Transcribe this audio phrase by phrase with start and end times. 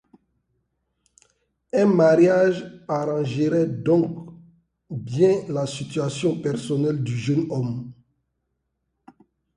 [1.75, 4.31] Un mariage arrangerait donc
[4.89, 7.91] bien la situation personnelle du jeune homme.